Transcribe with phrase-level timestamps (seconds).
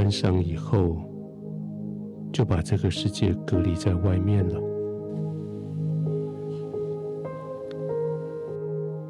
[0.00, 0.96] 关上以后，
[2.32, 4.58] 就把这个世界隔离在外面了，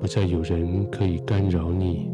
[0.00, 2.10] 不再有人可以干扰你，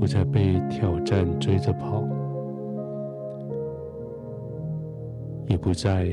[0.00, 2.02] 不再被挑战追着跑，
[5.46, 6.08] 也不再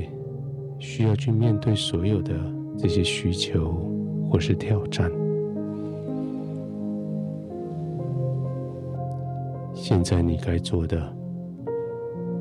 [0.78, 2.34] 需要去面对所有的
[2.78, 3.74] 这些需求
[4.30, 5.10] 或是挑战。
[9.88, 10.98] 现在你该做的，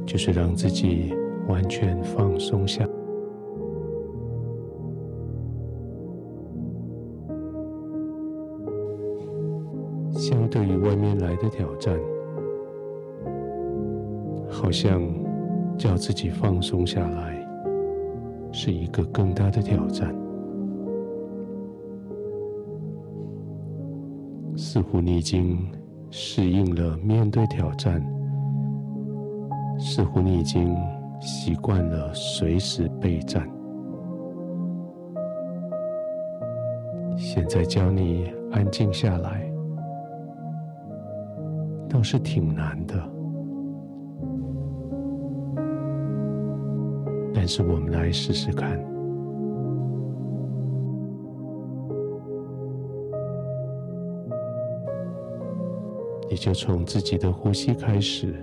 [0.07, 1.15] 就是让自己
[1.47, 2.89] 完全放松下。
[10.13, 11.95] 相对于外面来的挑战，
[14.49, 15.03] 好像
[15.77, 17.47] 叫自己放松下来，
[18.53, 20.17] 是一个更大的挑战。
[24.57, 25.59] 似乎你已经。
[26.17, 28.01] 适应了面对挑战，
[29.81, 30.73] 似乎你已经
[31.21, 33.51] 习惯了随时备战。
[37.17, 39.45] 现在教你安静下来，
[41.89, 42.95] 倒是挺难的。
[47.35, 48.94] 但是我们来试试看。
[56.31, 58.35] 你就从自己的呼吸开始，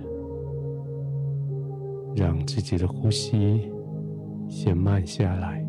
[2.14, 3.70] 让自己的呼吸
[4.48, 5.62] 先慢下来，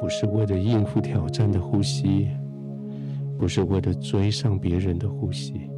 [0.00, 2.28] 不是为了应付挑战的呼吸，
[3.38, 5.68] 不是为了追上别人的呼吸，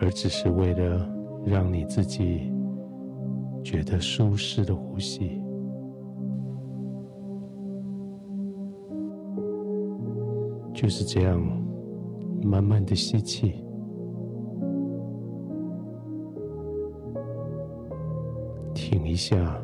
[0.00, 1.08] 而只是为了
[1.44, 2.52] 让你自己
[3.62, 5.42] 觉得舒适的呼吸。
[10.76, 11.40] 就是这样，
[12.42, 13.64] 慢慢的吸气，
[18.74, 19.58] 停一下，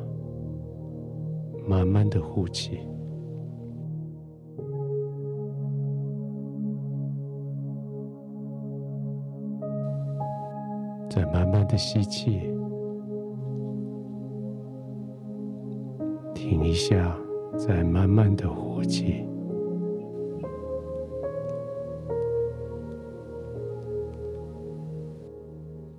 [1.69, 2.79] 慢慢的呼气，
[11.11, 12.41] 再慢慢的吸气，
[16.35, 17.15] 停一下，
[17.59, 19.27] 再慢慢的呼气。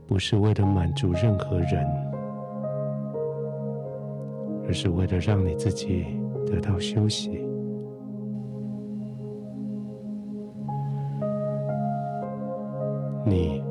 [0.07, 1.85] 不是为了满足任何人，
[4.67, 6.05] 而是为了让你自己
[6.45, 7.43] 得到休息。
[13.25, 13.63] 你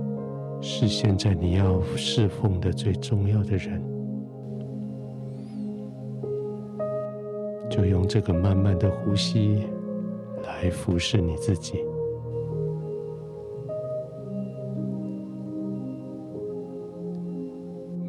[0.61, 3.83] 是现在你要侍奉的最重要的人，
[7.69, 9.69] 就用这个慢慢的呼吸
[10.43, 11.92] 来服侍你自己。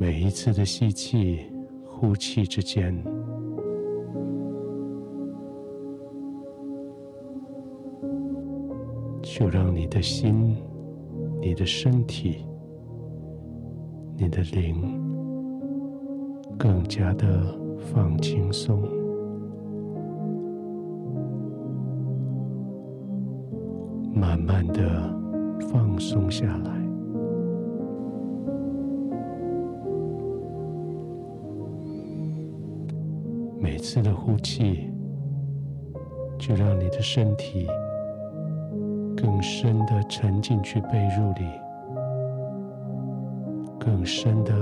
[0.03, 1.40] 每一次的吸气、
[1.86, 2.94] 呼气之间，
[9.22, 10.58] 就让你的心、
[11.40, 12.46] 你的身体、
[14.18, 15.02] 你的灵
[16.58, 18.81] 更加的放轻松，
[24.14, 25.18] 慢慢的
[25.72, 26.83] 放松下来。
[33.63, 34.91] 每次的呼气，
[36.38, 37.66] 就让你的身体
[39.16, 41.46] 更深的沉进去被褥里，
[43.79, 44.53] 更深的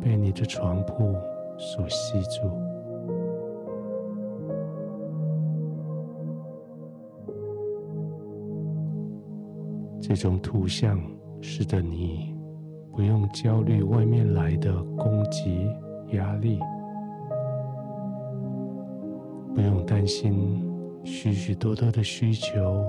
[0.00, 1.12] 被你的床铺
[1.58, 2.48] 所吸住。
[10.00, 11.00] 这种图像
[11.40, 12.32] 使得你
[12.92, 15.68] 不用焦虑外面来的攻击、
[16.12, 16.60] 压力。
[19.56, 20.62] 不用担心
[21.02, 22.84] 许许多多的需求，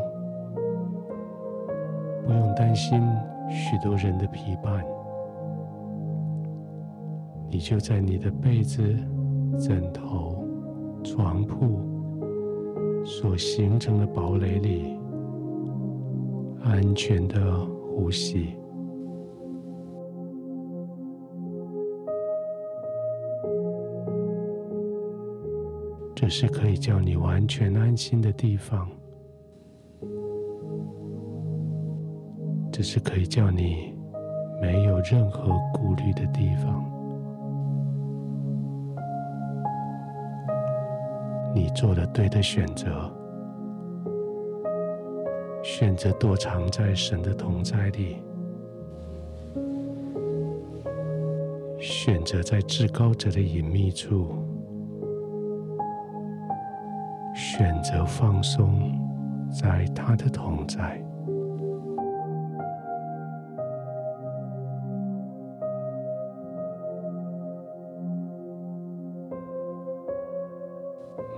[2.25, 3.01] 不用担心
[3.49, 4.85] 许多人的陪伴，
[7.49, 8.83] 你就在你的被子、
[9.57, 10.45] 枕头、
[11.05, 11.79] 床铺
[13.05, 14.97] 所形成的堡垒里，
[16.65, 17.65] 安全的
[17.95, 18.57] 呼吸。
[26.27, 28.85] 这是可以叫你完全安心的地方，
[32.69, 33.93] 这是可以叫你
[34.61, 36.83] 没有任何顾虑的地方。
[41.55, 43.09] 你做了对的选择，
[45.63, 48.17] 选择躲藏在神的同在里，
[51.79, 54.35] 选择在至高者的隐秘处，
[57.57, 58.79] 选择放松
[59.49, 61.03] 在他的同在。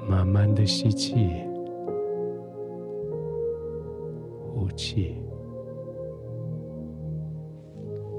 [0.09, 1.29] 慢慢的吸气，
[4.53, 5.15] 呼气，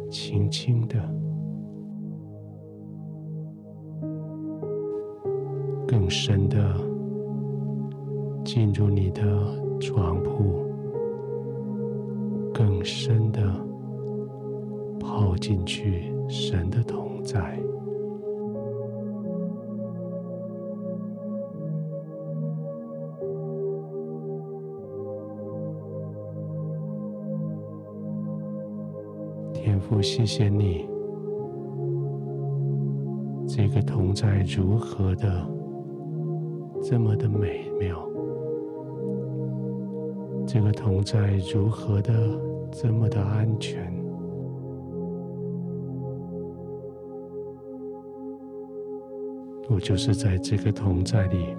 [0.09, 0.99] 轻轻的，
[5.87, 6.75] 更深的
[8.53, 9.23] 进入你的
[9.79, 10.67] 床铺，
[12.53, 13.41] 更深的
[14.99, 17.57] 泡进去神的同在。
[29.55, 30.89] 天父，谢谢你，
[33.47, 35.47] 这个同在如何的
[36.83, 38.09] 这么的美妙，
[40.47, 42.13] 这个同在如何的
[42.73, 43.93] 这么的安全。
[49.69, 51.55] 我就是在这个同在里，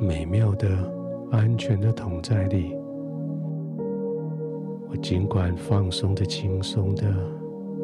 [0.00, 0.68] 美妙的、
[1.32, 2.72] 安全的同在里。
[4.88, 7.04] 我尽管放松的、轻松的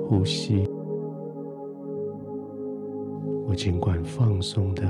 [0.06, 0.68] 呼吸，
[3.48, 4.84] 我尽管放松的、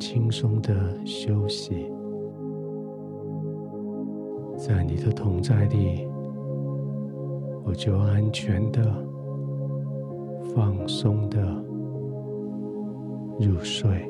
[0.00, 0.74] 轻松的
[1.04, 1.92] 休息，
[4.56, 6.08] 在你的同在里，
[7.62, 8.82] 我就安全的、
[10.54, 11.38] 放松的
[13.38, 14.09] 入睡。